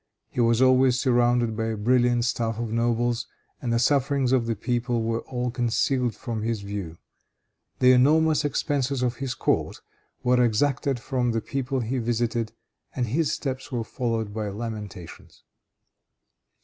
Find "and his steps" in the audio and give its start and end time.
12.95-13.71